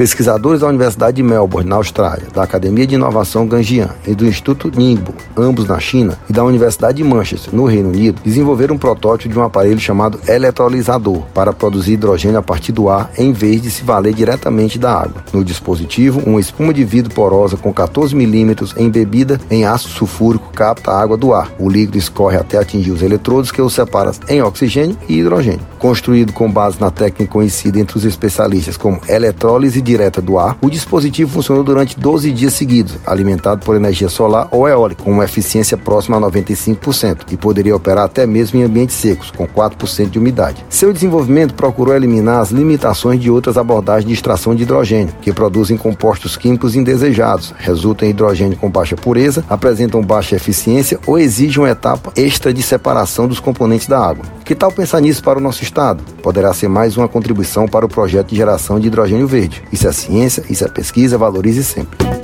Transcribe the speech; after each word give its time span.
Pesquisadores 0.00 0.62
da 0.62 0.66
Universidade 0.66 1.18
de 1.18 1.22
Melbourne, 1.22 1.68
na 1.68 1.76
Austrália, 1.76 2.26
da 2.32 2.42
Academia 2.42 2.86
de 2.86 2.94
Inovação 2.94 3.46
Ganjian 3.46 3.90
e 4.06 4.14
do 4.14 4.26
Instituto 4.26 4.72
Ningbo, 4.74 5.12
ambos 5.36 5.68
na 5.68 5.78
China, 5.78 6.18
e 6.26 6.32
da 6.32 6.42
Universidade 6.42 6.96
de 6.96 7.04
Manchester, 7.04 7.54
no 7.54 7.66
Reino 7.66 7.90
Unido, 7.90 8.18
desenvolveram 8.24 8.76
um 8.76 8.78
protótipo 8.78 9.34
de 9.34 9.38
um 9.38 9.42
aparelho 9.42 9.78
chamado 9.78 10.18
eletrolisador 10.26 11.20
para 11.34 11.52
produzir 11.52 11.92
hidrogênio 11.92 12.38
a 12.38 12.42
partir 12.42 12.72
do 12.72 12.88
ar 12.88 13.10
em 13.18 13.30
vez 13.30 13.60
de 13.60 13.70
se 13.70 13.84
valer 13.84 14.14
diretamente 14.14 14.78
da 14.78 14.90
água. 14.90 15.22
No 15.34 15.44
dispositivo, 15.44 16.22
uma 16.24 16.40
espuma 16.40 16.72
de 16.72 16.82
vidro 16.82 17.12
porosa 17.12 17.58
com 17.58 17.70
14 17.70 18.16
milímetros 18.16 18.74
embebida 18.78 19.38
em 19.50 19.66
ácido 19.66 19.92
sulfúrico 19.92 20.50
capta 20.54 20.92
a 20.92 20.98
água 20.98 21.18
do 21.18 21.34
ar. 21.34 21.52
O 21.58 21.68
líquido 21.68 21.98
escorre 21.98 22.38
até 22.38 22.56
atingir 22.56 22.90
os 22.90 23.02
eletrodos 23.02 23.52
que 23.52 23.60
os 23.60 23.74
separam 23.74 24.12
em 24.30 24.40
oxigênio 24.40 24.96
e 25.06 25.18
hidrogênio. 25.18 25.60
Construído 25.78 26.32
com 26.32 26.50
base 26.50 26.80
na 26.80 26.90
técnica 26.90 27.30
conhecida 27.30 27.78
entre 27.78 27.98
os 27.98 28.06
especialistas 28.06 28.78
como 28.78 28.98
eletrólise 29.06 29.89
direta 29.90 30.22
do 30.22 30.38
ar, 30.38 30.56
o 30.60 30.70
dispositivo 30.70 31.32
funcionou 31.32 31.64
durante 31.64 31.98
12 31.98 32.30
dias 32.30 32.54
seguidos, 32.54 32.96
alimentado 33.04 33.64
por 33.64 33.74
energia 33.74 34.08
solar 34.08 34.46
ou 34.50 34.68
eólica, 34.68 35.02
com 35.02 35.10
uma 35.10 35.24
eficiência 35.24 35.76
próxima 35.76 36.16
a 36.16 36.20
95%, 36.20 37.32
e 37.32 37.36
poderia 37.36 37.74
operar 37.74 38.04
até 38.04 38.24
mesmo 38.26 38.58
em 38.58 38.62
ambientes 38.62 38.96
secos, 38.96 39.30
com 39.30 39.46
4% 39.46 40.10
de 40.10 40.18
umidade. 40.18 40.64
Seu 40.68 40.92
desenvolvimento 40.92 41.54
procurou 41.54 41.94
eliminar 41.94 42.40
as 42.40 42.50
limitações 42.50 43.20
de 43.20 43.30
outras 43.30 43.56
abordagens 43.56 44.06
de 44.06 44.14
extração 44.14 44.54
de 44.54 44.62
hidrogênio, 44.62 45.14
que 45.20 45.32
produzem 45.32 45.76
compostos 45.76 46.36
químicos 46.36 46.76
indesejados, 46.76 47.52
resultam 47.58 48.06
em 48.06 48.12
hidrogênio 48.12 48.56
com 48.56 48.70
baixa 48.70 48.96
pureza, 48.96 49.44
apresentam 49.48 50.02
baixa 50.02 50.36
eficiência 50.36 50.98
ou 51.06 51.18
exigem 51.18 51.62
uma 51.62 51.70
etapa 51.70 52.12
extra 52.14 52.52
de 52.52 52.62
separação 52.62 53.26
dos 53.26 53.40
componentes 53.40 53.88
da 53.88 53.98
água. 53.98 54.24
Que 54.44 54.54
tal 54.54 54.72
pensar 54.72 55.00
nisso 55.00 55.22
para 55.22 55.38
o 55.38 55.42
nosso 55.42 55.62
estado? 55.62 56.02
Poderá 56.22 56.52
ser 56.52 56.68
mais 56.68 56.96
uma 56.96 57.08
contribuição 57.08 57.66
para 57.66 57.86
o 57.86 57.88
projeto 57.88 58.28
de 58.28 58.36
geração 58.36 58.80
de 58.80 58.88
hidrogênio 58.88 59.26
verde. 59.26 59.62
Isso 59.80 59.88
é 59.88 59.92
ciência, 59.92 60.44
isso 60.50 60.62
é 60.62 60.68
pesquisa, 60.68 61.16
valorize 61.16 61.64
sempre. 61.64 62.19